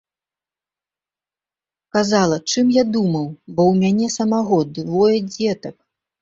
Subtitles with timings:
[1.97, 5.77] Казала, чым я думаў, бо ў мяне самога двое дзетак.